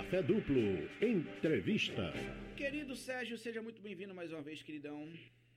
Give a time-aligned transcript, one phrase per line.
[0.00, 2.10] Café Duplo, entrevista.
[2.56, 5.06] Querido Sérgio, seja muito bem-vindo mais uma vez, queridão.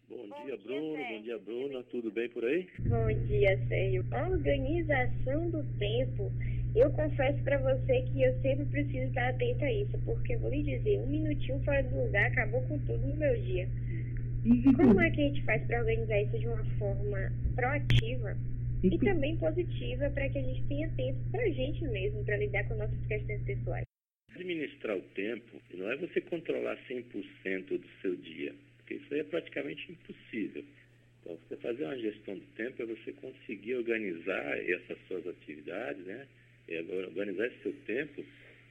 [0.10, 0.98] Bom, bom dia, Bruno.
[0.98, 1.84] Dia, bom dia, Bruna.
[1.84, 2.68] Tudo bem por aí?
[2.80, 4.06] Bom dia, Sérgio.
[4.12, 6.30] Organização do tempo.
[6.76, 10.62] Eu confesso para você que eu sempre preciso estar atento a isso, porque vou lhe
[10.62, 13.66] dizer, um minutinho fora do lugar acabou com tudo no meu dia.
[14.44, 18.38] E como é que a gente faz para organizar isso de uma forma proativa
[18.84, 22.68] e também positiva para que a gente tenha tempo para a gente mesmo, para lidar
[22.68, 23.93] com nossas questões pessoais?
[24.36, 29.24] Administrar o tempo não é você controlar 100% do seu dia, porque isso aí é
[29.24, 30.64] praticamente impossível.
[31.22, 36.28] Então, você fazer uma gestão do tempo é você conseguir organizar essas suas atividades, né?
[36.68, 38.24] É organizar esse seu tempo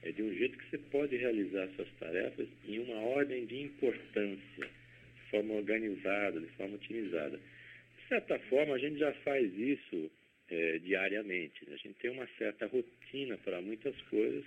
[0.03, 4.67] é de um jeito que você pode realizar suas tarefas em uma ordem de importância,
[5.15, 7.37] de forma organizada, de forma otimizada.
[7.37, 10.11] De certa forma, a gente já faz isso
[10.49, 11.65] é, diariamente.
[11.65, 11.75] Né?
[11.75, 14.43] A gente tem uma certa rotina para muitas coisas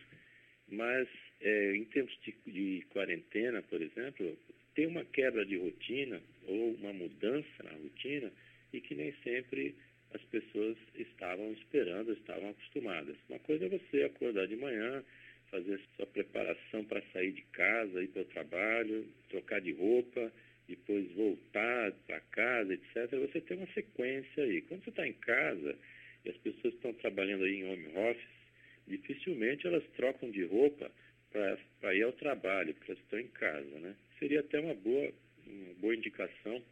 [0.69, 1.09] mas,
[1.41, 4.37] é, em tempos de, de, quarentena, por exemplo,
[4.75, 8.33] tem uma quebra de rotina ou uma mudança na rotina
[8.73, 9.75] e que nem sempre
[10.13, 13.17] as pessoas estavam esperando, estavam acostumadas.
[13.29, 15.05] Uma coisa é você acordar de manhã,
[15.51, 20.33] fazer sua preparação para sair de casa, ir para o trabalho, trocar de roupa,
[20.69, 23.11] depois voltar para casa, etc.
[23.21, 24.63] Você tem uma sequência aí.
[24.63, 25.77] Quando você está em casa
[26.25, 28.36] e as pessoas estão trabalhando aí em home office,
[28.87, 30.91] dificilmente elas trocam de roupa
[31.81, 33.95] para ir ao trabalho, porque elas estão em casa, né?
[34.19, 35.13] Seria até uma boa,
[35.47, 36.63] uma boa indicação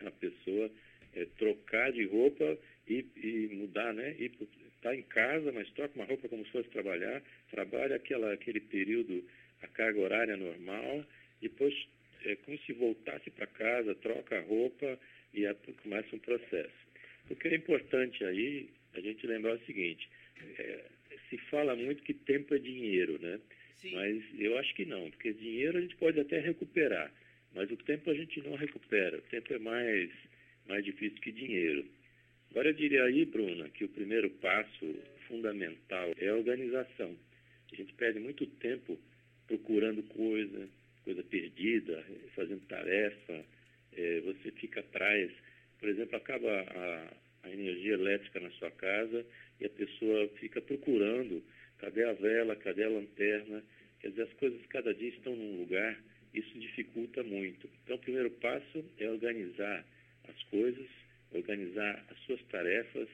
[0.00, 0.70] a pessoa
[1.14, 4.10] é, trocar de roupa e, e mudar, né?
[4.18, 4.46] Estar
[4.82, 9.24] tá em casa, mas troca uma roupa como se fosse trabalhar, trabalha aquela, aquele período,
[9.62, 11.04] a carga horária normal,
[11.40, 11.74] depois
[12.24, 14.98] é como se voltasse para casa, troca a roupa
[15.32, 16.84] e a, começa um processo.
[17.30, 20.08] O que é importante aí, a gente lembrar o seguinte,
[20.58, 20.84] é,
[21.28, 23.40] se fala muito que tempo é dinheiro, né?
[23.76, 23.94] Sim.
[23.94, 27.12] Mas eu acho que não, porque dinheiro a gente pode até recuperar,
[27.54, 29.18] mas o tempo a gente não recupera.
[29.18, 30.10] O tempo é mais,
[30.66, 31.84] mais difícil que dinheiro.
[32.50, 34.94] Agora eu diria aí, Bruna, que o primeiro passo
[35.26, 37.16] fundamental é a organização.
[37.72, 38.98] A gente perde muito tempo
[39.46, 40.68] procurando coisa,
[41.02, 43.44] coisa perdida, fazendo tarefa,
[43.92, 45.30] é, você fica atrás.
[45.78, 47.12] Por exemplo, acaba a,
[47.44, 49.24] a energia elétrica na sua casa
[49.60, 51.42] e a pessoa fica procurando
[51.78, 53.62] cadê a vela, cadê a lanterna.
[54.00, 55.98] Quer dizer, as coisas cada dia estão num lugar,
[56.32, 57.68] isso dificulta muito.
[57.82, 59.84] Então, o primeiro passo é organizar
[60.28, 60.86] as coisas,
[61.32, 63.08] organizar as suas tarefas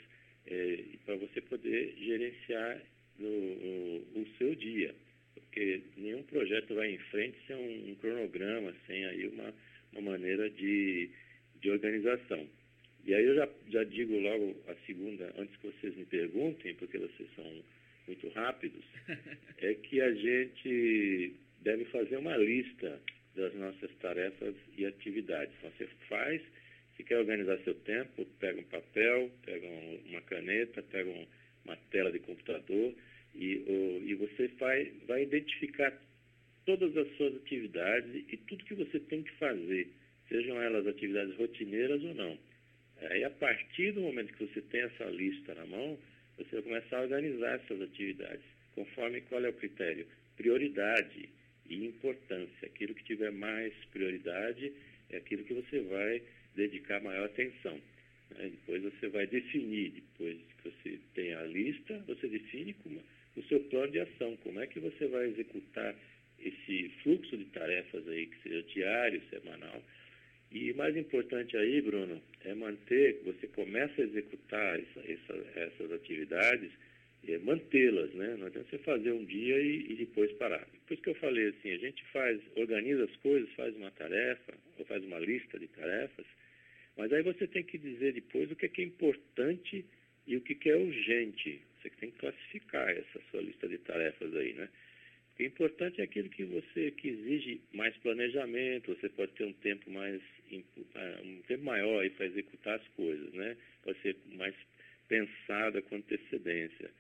[0.47, 2.81] é, para você poder gerenciar
[3.19, 4.95] o, o, o, seu dia.
[5.35, 9.55] Porque nenhum projeto vai em frente sem um, um cronograma, sem aí uma,
[9.93, 11.11] uma maneira de,
[11.61, 12.49] de organização.
[13.11, 16.97] E aí eu já, já digo logo a segunda, antes que vocês me perguntem, porque
[16.97, 17.65] vocês são
[18.07, 18.85] muito rápidos,
[19.59, 23.03] é que a gente deve fazer uma lista
[23.35, 25.53] das nossas tarefas e atividades.
[25.59, 26.41] Então, você faz,
[26.97, 29.67] se quer organizar seu tempo, pega um papel, pega
[30.07, 31.27] uma caneta, pega um,
[31.65, 32.95] uma tela de computador
[33.35, 36.01] e, e você vai, vai identificar
[36.65, 39.89] todas as suas atividades e tudo que você tem que fazer,
[40.29, 42.50] sejam elas atividades rotineiras ou não.
[43.09, 45.99] Aí, a partir do momento que você tem essa lista na mão,
[46.37, 48.45] você vai começar a organizar essas atividades,
[48.75, 50.07] conforme qual é o critério?
[50.37, 51.29] Prioridade
[51.69, 52.67] e importância.
[52.67, 54.73] Aquilo que tiver mais prioridade
[55.11, 56.23] é aquilo que você vai
[56.55, 57.81] dedicar maior atenção.
[58.31, 58.51] Né?
[58.51, 63.03] Depois você vai definir, depois que você tem a lista, você define como,
[63.37, 65.95] o seu plano de ação, como é que você vai executar
[66.39, 69.83] esse fluxo de tarefas aí, que seja diário, semanal,
[70.51, 76.71] e mais importante aí, Bruno, é manter, você começa a executar essa, essa, essas atividades,
[77.29, 78.37] é mantê-las, né?
[78.37, 80.67] Não adianta você fazer um dia e, e, depois parar.
[80.87, 84.55] Por isso que eu falei assim, a gente faz, organiza as coisas, faz uma tarefa,
[84.79, 86.27] ou faz uma lista de tarefas,
[86.97, 89.85] mas aí você tem que dizer depois o que é, que é importante
[90.27, 91.61] e o que, que é urgente.
[91.81, 94.69] Você tem que classificar essa sua lista de tarefas aí, né?
[95.41, 99.91] O importante é aquilo que você que exige mais planejamento, você pode ter um tempo
[99.91, 100.21] mais
[100.95, 103.57] ah, um tempo maior para executar as coisas, né?
[103.83, 104.55] Pode ser mais
[105.09, 106.91] pensada com antecedência.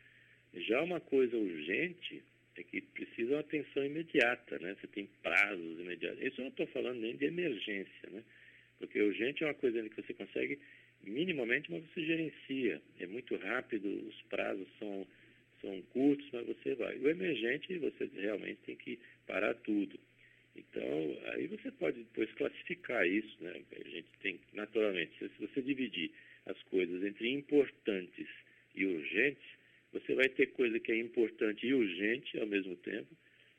[0.55, 2.23] Já uma coisa urgente
[2.56, 4.75] é que precisa uma atenção imediata, né?
[4.81, 6.23] Você tem prazos imediatos.
[6.23, 8.25] Isso eu não estou falando nem de emergência, né?
[8.79, 10.59] Porque urgente é uma coisa que você consegue
[11.03, 12.81] minimamente, mas você gerencia.
[12.99, 15.06] É muito rápido, os prazos são
[15.61, 16.97] são curtos, mas você vai.
[16.99, 19.99] O emergente, você realmente tem que parar tudo.
[20.57, 23.62] Então, aí você pode depois classificar isso, né?
[23.73, 26.11] A gente tem, naturalmente, se você dividir
[26.47, 28.27] as coisas entre importantes
[28.75, 29.45] e urgentes,
[29.93, 33.15] você vai ter coisa que é importante e urgente ao mesmo tempo,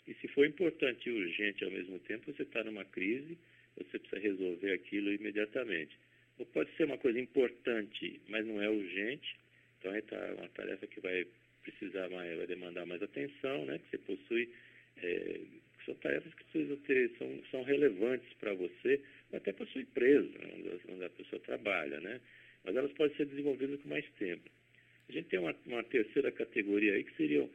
[0.07, 3.37] E se for importante e urgente ao mesmo tempo, você está numa crise,
[3.77, 5.95] você precisa resolver aquilo imediatamente.
[6.39, 9.37] Ou pode ser uma coisa importante, mas não é urgente,
[9.79, 10.01] então é
[10.37, 11.25] uma tarefa que vai
[11.61, 13.79] precisar mais, vai demandar mais atenção, né?
[13.79, 14.49] Que você possui,
[14.97, 15.41] é,
[15.85, 19.01] são tarefas que precisam ter, são, são relevantes para você,
[19.33, 20.29] até para sua empresa,
[20.89, 22.19] onde a pessoa trabalha, né?
[22.63, 24.49] Mas elas podem ser desenvolvidas com mais tempo.
[25.09, 27.49] A gente tem uma, uma terceira categoria aí que seriam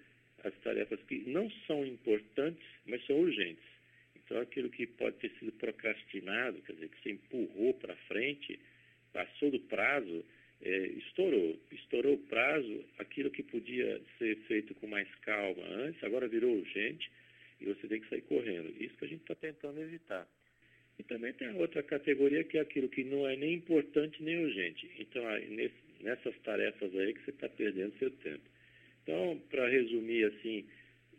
[0.44, 3.64] as tarefas que não são importantes, mas são urgentes.
[4.14, 8.58] Então, aquilo que pode ter sido procrastinado, quer dizer, que você empurrou para frente,
[9.12, 10.24] passou do prazo,
[10.62, 11.58] é, estourou.
[11.72, 17.10] Estourou o prazo, aquilo que podia ser feito com mais calma antes, agora virou urgente
[17.60, 18.74] e você tem que sair correndo.
[18.80, 20.26] Isso que a gente está tentando evitar.
[20.98, 24.90] E também tem outra categoria que é aquilo que não é nem importante nem urgente.
[24.98, 25.22] Então,
[26.00, 28.44] nessas tarefas aí que você está perdendo seu tempo.
[29.02, 30.66] Então, para resumir assim,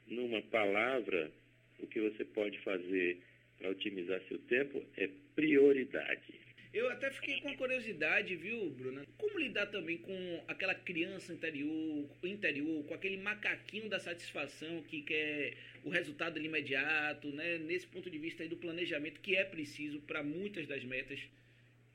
[0.08, 1.32] numa palavra,
[1.80, 3.18] o que você pode fazer
[3.58, 6.47] para otimizar seu tempo é prioridade.
[6.78, 9.04] Eu até fiquei com curiosidade, viu, Bruna?
[9.18, 15.58] Como lidar também com aquela criança interior, interior, com aquele macaquinho da satisfação que quer
[15.84, 17.58] o resultado imediato, né?
[17.58, 21.20] Nesse ponto de vista aí do planejamento que é preciso para muitas das metas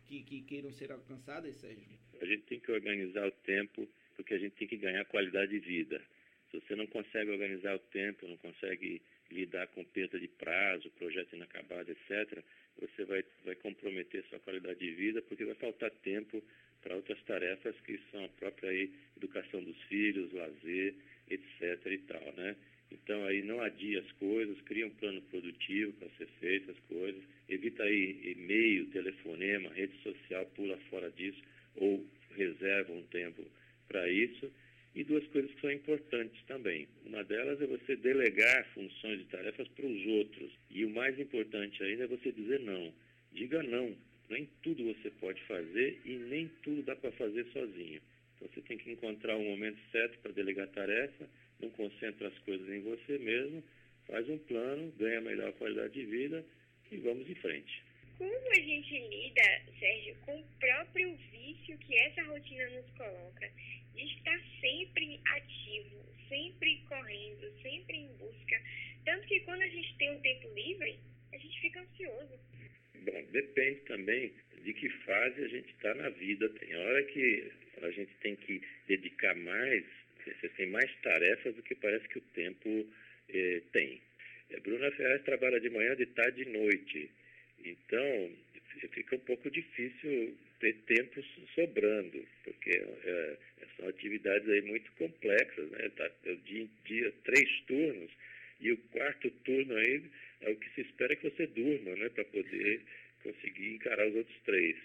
[0.05, 1.85] que, que queiram ser alcançadas, Sérgio?
[2.21, 5.61] A gente tem que organizar o tempo porque a gente tem que ganhar qualidade de
[5.61, 6.03] vida.
[6.51, 9.01] Se você não consegue organizar o tempo, não consegue
[9.33, 12.43] lidar com perda de prazo, projeto inacabado, etc.,
[12.79, 16.43] você vai, vai comprometer sua qualidade de vida, porque vai faltar tempo
[16.83, 20.95] para outras tarefas que são a própria aí, educação dos filhos, lazer,
[21.31, 21.87] etc.
[21.87, 22.57] e tal, né?
[22.91, 27.23] Então aí não adia as coisas, cria um plano produtivo para ser feito as coisas,
[27.49, 31.41] evita aí e-mail, telefonema, rede social, pula fora disso
[31.77, 32.05] ou
[32.37, 33.43] reserva um tempo
[33.89, 34.51] para isso
[34.95, 36.87] e duas coisas que são importantes também.
[37.07, 40.53] Uma delas é você delegar funções e tarefas para os outros.
[40.71, 42.93] E o mais importante ainda é você dizer não.
[43.33, 43.95] Diga não.
[44.29, 48.01] Nem tudo você pode fazer e nem tudo dá para fazer sozinho.
[48.37, 51.29] Então você tem que encontrar o momento certo para delegar tarefa,
[51.61, 53.63] não concentra as coisas em você mesmo,
[54.07, 56.45] faz um plano, ganha melhor qualidade de vida
[56.91, 57.83] e vamos em frente.
[58.23, 63.51] Como a gente lida, Sérgio, com o próprio vício que essa rotina nos coloca?
[63.95, 68.63] de estar sempre ativo, sempre correndo, sempre em busca.
[69.05, 70.99] Tanto que quando a gente tem um tempo livre,
[71.33, 72.39] a gente fica ansioso.
[72.95, 74.33] Bom, depende também
[74.63, 76.49] de que fase a gente está na vida.
[76.49, 77.53] Tem hora que
[77.83, 79.85] a gente tem que dedicar mais,
[80.25, 82.87] você tem mais tarefas do que parece que o tempo
[83.29, 84.01] eh, tem.
[84.57, 87.11] A Bruna Ferraz trabalha de manhã, de tarde e de noite.
[87.65, 88.33] Então,
[88.93, 91.23] fica um pouco difícil ter tempo
[91.55, 93.37] sobrando, porque é,
[93.77, 95.89] são atividades aí muito complexas, né?
[95.97, 98.11] Tá, é o dia, dia três turnos,
[98.61, 100.03] e o quarto turno aí
[100.43, 102.09] é o que se espera que você durma, né?
[102.11, 102.81] Para poder
[103.23, 104.77] conseguir encarar os outros três.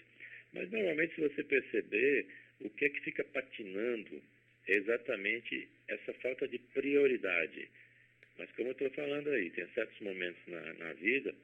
[0.52, 2.26] Mas normalmente se você perceber,
[2.60, 4.22] o que é que fica patinando
[4.66, 7.68] é exatamente essa falta de prioridade.
[8.38, 11.34] Mas como eu estou falando aí, tem certos momentos na, na vida, é,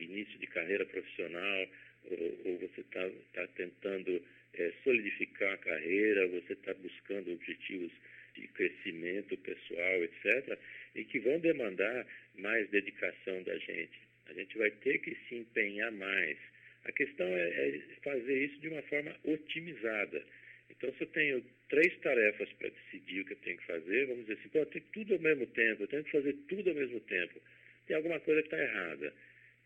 [0.00, 1.68] início de carreira profissional,
[2.10, 4.22] ou, ou você está tá tentando
[4.54, 7.92] é, solidificar a carreira, você está buscando objetivos
[8.34, 10.58] de crescimento pessoal, etc.,
[10.94, 12.06] e que vão demandar
[12.36, 13.98] mais dedicação da gente.
[14.26, 16.36] A gente vai ter que se empenhar mais.
[16.84, 20.22] A questão é, é fazer isso de uma forma otimizada.
[20.70, 24.26] Então, se eu tenho três tarefas para decidir o que eu tenho que fazer, vamos
[24.26, 26.76] dizer assim, pô, eu tenho tudo ao mesmo tempo, eu tenho que fazer tudo ao
[26.76, 27.40] mesmo tempo.
[27.86, 29.12] Tem alguma coisa que está errada.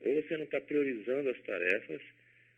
[0.05, 2.01] Ou você não está priorizando as tarefas,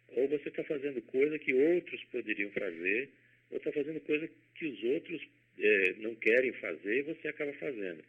[0.08, 3.10] ou você está fazendo coisa que outros poderiam fazer,
[3.50, 5.22] ou está fazendo coisa que os outros
[5.58, 8.02] é, não querem fazer e você acaba fazendo.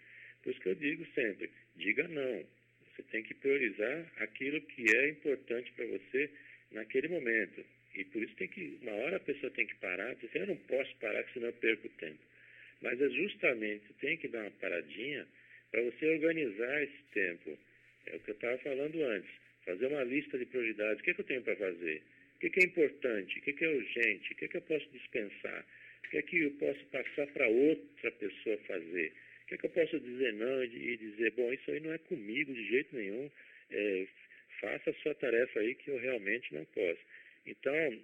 [0.44, 2.46] Por isso que eu digo sempre, diga não.
[2.96, 6.30] Você tem que priorizar aquilo que é importante para você
[6.72, 7.65] naquele momento.
[7.96, 10.48] E por isso tem que, uma hora a pessoa tem que parar, dizer assim, eu
[10.48, 12.20] não posso parar, senão eu perco tempo.
[12.82, 15.25] Mas é justamente, tem que dar uma paradinha
[15.72, 17.58] para você organizar esse tempo.
[18.07, 21.01] É o que eu estava falando antes fazer uma lista de prioridades.
[21.01, 22.01] O que, é que eu tenho para fazer?
[22.35, 23.39] O que, é que é importante?
[23.39, 24.31] O que, é é urgente?
[24.31, 25.65] O que, é que eu posso dispensar?
[26.05, 29.12] O que é que eu posso passar para outra pessoa fazer?
[29.43, 31.97] O que é que eu posso dizer não e dizer, bom, isso aí não é
[31.97, 33.29] comigo de jeito nenhum,
[34.62, 37.01] faça a sua tarefa aí que eu realmente não posso.
[37.45, 38.00] Então,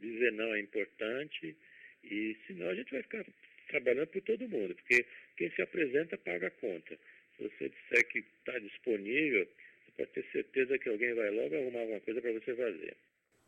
[0.00, 1.56] dizer não é importante
[2.04, 3.24] e senão a gente vai ficar
[3.68, 5.04] trabalhando por todo mundo, porque
[5.36, 6.98] quem se apresenta paga a conta.
[7.42, 9.48] Se você disser que está disponível,
[9.96, 12.96] pode ter certeza que alguém vai logo arrumar alguma coisa para você fazer.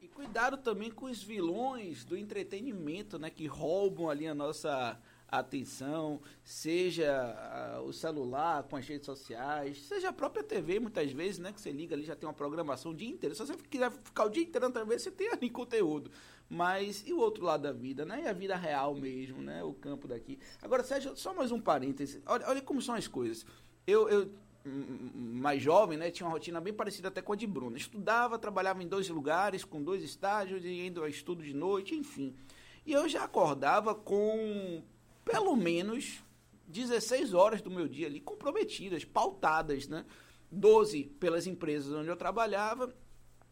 [0.00, 5.00] E cuidado também com os vilões do entretenimento, né, que roubam ali a nossa
[5.38, 11.38] atenção, seja uh, o celular com as redes sociais, seja a própria TV, muitas vezes,
[11.38, 11.52] né?
[11.52, 13.34] Que você liga ali, já tem uma programação o dia inteiro.
[13.34, 16.10] Se você quiser ficar o dia inteiro na TV, você tem ali conteúdo.
[16.48, 18.22] Mas e o outro lado da vida, né?
[18.24, 19.64] E a vida real mesmo, né?
[19.64, 20.38] O campo daqui.
[20.62, 22.22] Agora, Sérgio, só mais um parêntese.
[22.26, 23.46] Olha, olha como são as coisas.
[23.86, 24.30] Eu, eu
[24.64, 27.76] mais jovem, né, tinha uma rotina bem parecida até com a de Bruno.
[27.76, 32.34] Estudava, trabalhava em dois lugares, com dois estágios, e indo a estudo de noite, enfim.
[32.86, 34.82] E eu já acordava com
[35.24, 36.22] pelo menos
[36.66, 40.04] 16 horas do meu dia ali comprometidas, pautadas, né?
[40.50, 42.94] 12 pelas empresas onde eu trabalhava,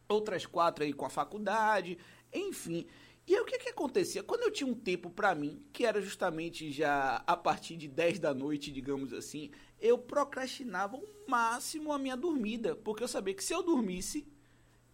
[0.09, 1.99] outras quatro aí com a faculdade,
[2.33, 2.87] enfim.
[3.27, 4.23] E aí o que que acontecia?
[4.23, 8.19] Quando eu tinha um tempo para mim, que era justamente já a partir de 10
[8.19, 9.51] da noite, digamos assim,
[9.81, 14.27] eu procrastinava ao máximo a minha dormida, porque eu sabia que se eu dormisse,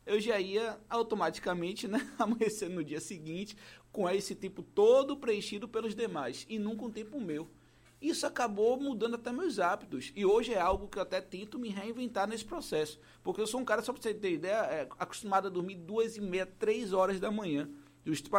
[0.05, 3.57] eu já ia automaticamente né, amanhecer no dia seguinte
[3.91, 7.49] com esse tempo todo preenchido pelos demais e nunca um tempo meu.
[8.01, 10.13] Isso acabou mudando até meus hábitos.
[10.15, 13.01] E hoje é algo que eu até tento me reinventar nesse processo.
[13.25, 16.17] Porque eu sou um cara, só para você ter ideia, é, acostumado a dormir duas
[16.17, 17.69] e meia, três horas da manhã.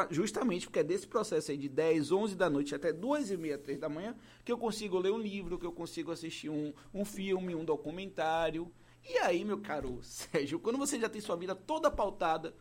[0.09, 3.57] Justamente porque é desse processo aí de 10, 11 da noite até 2 e meia,
[3.57, 7.05] 3 da manhã, que eu consigo ler um livro, que eu consigo assistir um, um
[7.05, 8.71] filme, um documentário.
[9.07, 12.55] E aí, meu caro Sérgio, quando você já tem sua vida toda pautada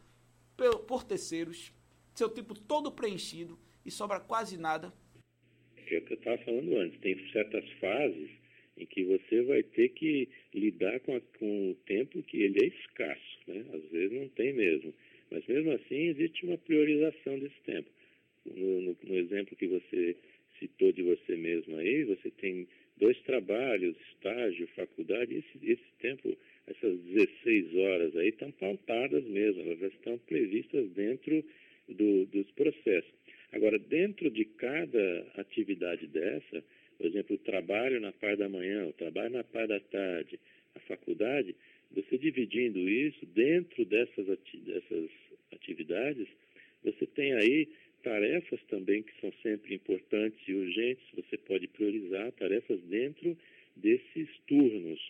[0.56, 1.72] por, por terceiros,
[2.14, 4.92] seu tempo todo preenchido e sobra quase nada.
[5.76, 8.30] É o que eu estava falando antes, tem certas fases
[8.76, 12.68] em que você vai ter que lidar com, a, com o tempo que ele é
[12.68, 13.64] escasso, né?
[13.74, 14.94] Às vezes não tem mesmo.
[15.30, 17.88] Mas mesmo assim existe uma priorização desse tempo.
[18.46, 20.16] No, no, no exemplo que você
[20.58, 22.66] citou de você mesmo aí, você tem
[22.96, 29.92] dois trabalhos, estágio, faculdade, esse, esse tempo, essas 16 horas aí estão pautadas mesmo, elas
[29.92, 31.44] estão previstas dentro
[31.88, 33.12] do, dos processos.
[33.52, 36.62] Agora, dentro de cada atividade dessa,
[36.96, 40.38] por exemplo, o trabalho na parte da manhã, o trabalho na parte da tarde,
[40.74, 41.54] a faculdade,
[41.90, 45.10] você dividindo isso dentro dessas, ati dessas
[45.52, 46.28] atividades,
[46.84, 47.68] você tem aí
[48.02, 53.36] tarefas também que são sempre importantes e urgentes, você pode priorizar tarefas dentro
[53.76, 55.00] desses turnos,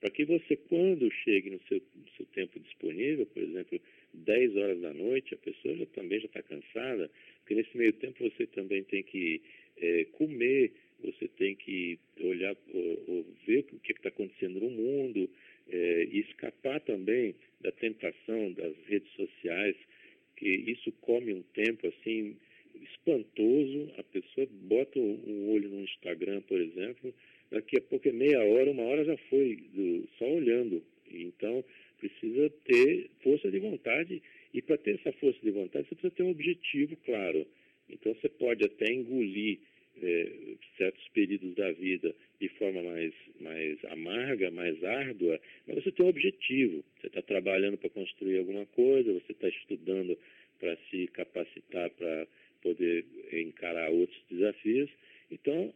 [0.00, 3.80] para que você, quando chegue no seu, no seu tempo disponível, por exemplo,
[4.12, 8.22] 10 horas da noite, a pessoa já, também já está cansada, porque nesse meio tempo
[8.22, 9.40] você também tem que
[9.78, 10.72] é, comer,
[11.02, 15.28] você tem que olhar, ou, ou ver o que está acontecendo no mundo,
[15.68, 19.76] é, e escapar também da tentação das redes sociais,
[20.36, 22.36] que isso come um tempo assim
[22.82, 23.92] espantoso.
[23.98, 27.14] A pessoa bota um olho no Instagram, por exemplo,
[27.50, 30.82] daqui a pouco é meia hora, uma hora já foi do, só olhando.
[31.10, 31.64] Então
[31.98, 36.22] precisa ter força de vontade e para ter essa força de vontade você precisa ter
[36.22, 37.46] um objetivo claro.
[37.88, 39.58] Então você pode até engolir
[40.02, 46.04] é, certos períodos da vida de forma mais, mais amarga, mais árdua, mas você tem
[46.04, 46.84] um objetivo.
[47.00, 50.18] Você está trabalhando para construir alguma coisa, você está estudando
[50.58, 52.26] para se capacitar para
[52.62, 54.90] poder encarar outros desafios.
[55.30, 55.72] Então,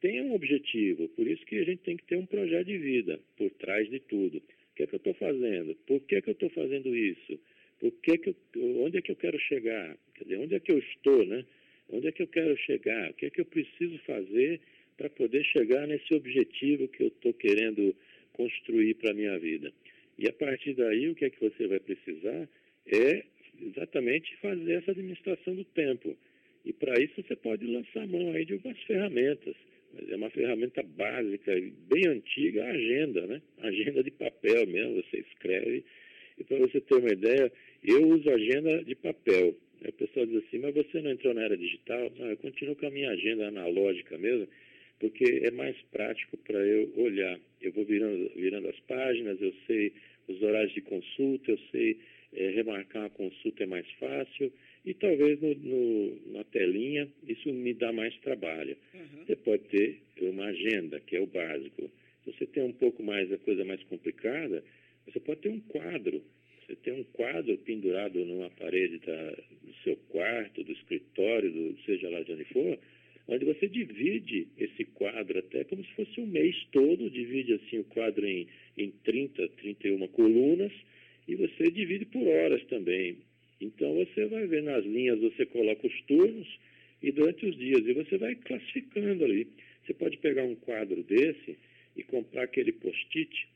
[0.00, 3.18] tem um objetivo, por isso que a gente tem que ter um projeto de vida
[3.36, 4.38] por trás de tudo.
[4.38, 5.74] O que é que eu estou fazendo?
[5.86, 7.38] Por que, é que eu estou fazendo isso?
[7.80, 9.96] Por que que eu, onde é que eu quero chegar?
[10.14, 11.44] Quer dizer, onde é que eu estou, né?
[11.90, 13.10] Onde é que eu quero chegar?
[13.10, 14.60] O que é que eu preciso fazer
[14.96, 17.94] para poder chegar nesse objetivo que eu estou querendo
[18.32, 19.72] construir para a minha vida?
[20.18, 22.48] E a partir daí, o que é que você vai precisar
[22.86, 23.24] é
[23.60, 26.16] exatamente fazer essa administração do tempo.
[26.64, 29.54] E para isso você pode lançar mão aí de algumas ferramentas.
[29.94, 31.52] Mas é uma ferramenta básica,
[31.88, 33.42] bem antiga, a agenda, né?
[33.58, 35.84] agenda de papel mesmo, você escreve.
[36.36, 37.50] E para você ter uma ideia,
[37.82, 39.54] eu uso agenda de papel.
[39.86, 42.10] O pessoal diz assim, mas você não entrou na era digital?
[42.18, 44.48] Não, eu continuo com a minha agenda analógica mesmo,
[44.98, 47.38] porque é mais prático para eu olhar.
[47.60, 49.92] Eu vou virando, virando as páginas, eu sei
[50.26, 51.98] os horários de consulta, eu sei
[52.32, 54.52] é, remarcar a consulta é mais fácil
[54.84, 58.76] e talvez no, no, na telinha isso me dá mais trabalho.
[58.94, 59.24] Uhum.
[59.24, 61.90] Você pode ter uma agenda, que é o básico.
[62.24, 64.62] Se você tem um pouco mais a coisa mais complicada,
[65.06, 66.22] você pode ter um quadro
[66.68, 72.10] você tem um quadro pendurado numa parede da, do seu quarto, do escritório, do, seja
[72.10, 72.78] lá de onde for,
[73.26, 77.84] onde você divide esse quadro até como se fosse um mês todo, divide assim o
[77.84, 78.46] quadro em,
[78.76, 80.72] em 30, 31 colunas,
[81.26, 83.16] e você divide por horas também.
[83.62, 86.46] Então você vai ver nas linhas, você coloca os turnos
[87.02, 89.46] e durante os dias, e você vai classificando ali.
[89.86, 91.56] Você pode pegar um quadro desse
[91.96, 93.48] e comprar aquele post-it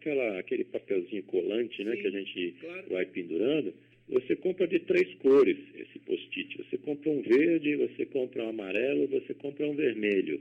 [0.00, 2.84] aquela, aquele papelzinho colante, né, que a gente claro.
[2.88, 3.74] vai pendurando,
[4.08, 6.56] você compra de três cores esse post-it.
[6.58, 10.40] Você compra um verde, você compra um amarelo, você compra um vermelho.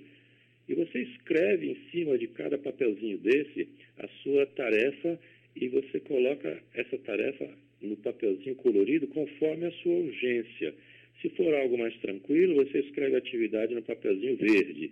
[0.68, 5.20] E você escreve em cima de cada papelzinho desse a sua tarefa
[5.56, 7.48] e você coloca essa tarefa
[7.82, 10.74] no papelzinho colorido conforme a sua urgência.
[11.22, 14.92] Se for algo mais tranquilo, você escreve a atividade no papelzinho verde.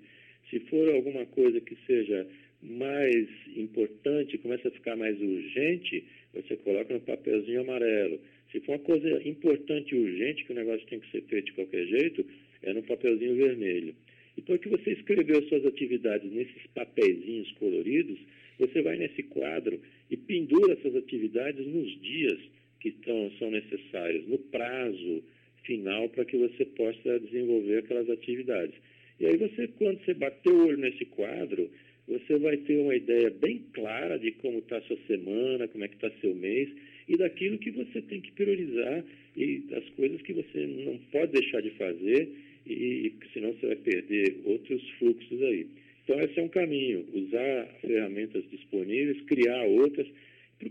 [0.49, 2.27] Se for alguma coisa que seja
[2.61, 8.19] mais importante, começa a ficar mais urgente, você coloca no papelzinho amarelo.
[8.51, 11.53] Se for uma coisa importante e urgente, que o negócio tem que ser feito de
[11.53, 12.25] qualquer jeito,
[12.63, 13.95] é no papelzinho vermelho.
[14.37, 18.19] E porque você escreveu suas atividades nesses papeizinhos coloridos,
[18.59, 22.39] você vai nesse quadro e pendura essas atividades nos dias
[22.79, 22.95] que
[23.39, 25.23] são necessários, no prazo
[25.63, 28.75] final para que você possa desenvolver aquelas atividades.
[29.19, 31.69] E aí você, quando você bater o olho nesse quadro,
[32.07, 35.87] você vai ter uma ideia bem clara de como está a sua semana, como é
[35.87, 36.69] que está seu mês
[37.07, 39.03] e daquilo que você tem que priorizar
[39.35, 42.29] e das coisas que você não pode deixar de fazer
[42.65, 45.67] e, e senão você vai perder outros fluxos aí.
[46.03, 50.07] Então esse é um caminho, usar ferramentas disponíveis, criar outras,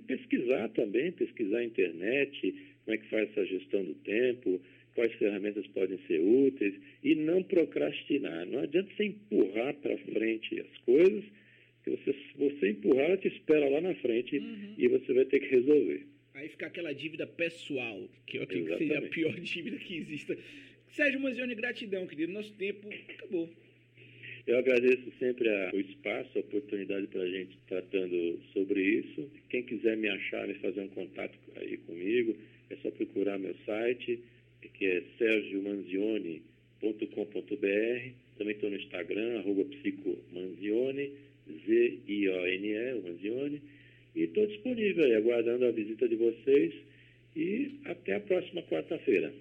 [0.06, 4.60] pesquisar também, pesquisar a internet, como é que faz essa gestão do tempo,
[4.96, 6.74] quais ferramentas podem ser úteis
[7.04, 8.46] e não procrastinar.
[8.46, 11.22] Não adianta você empurrar para frente as coisas,
[11.84, 14.74] que você, se você empurrar, ela te espera lá na frente uhum.
[14.76, 16.06] e você vai ter que resolver.
[16.34, 20.36] Aí fica aquela dívida pessoal, que eu acredito que seja a pior dívida que exista.
[20.88, 22.32] Sérgio Manzioni, gratidão, querido.
[22.32, 23.48] Nosso tempo acabou.
[24.46, 29.30] Eu agradeço sempre a, o espaço, a oportunidade para a gente tratando sobre isso.
[29.50, 32.36] Quem quiser me achar, me fazer um contato aí comigo,
[32.70, 34.20] é só procurar meu site,
[34.68, 38.10] que é sergiomanzione.com.br.
[38.38, 41.10] Também estou no Instagram, arroba psicomanzione,
[41.66, 43.60] Z-I-O-N-E, Manzione.
[44.14, 46.74] E estou disponível aí, aguardando a visita de vocês.
[47.34, 49.32] E até a próxima quarta-feira.